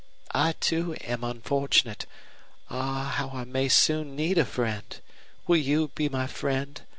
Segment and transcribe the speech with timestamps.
[0.33, 2.07] I, too, am unfortunate.
[2.71, 4.99] Ah, how I may soon need a friend!
[5.45, 6.81] Will you be my friend?